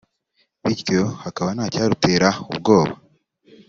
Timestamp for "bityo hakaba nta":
0.67-1.65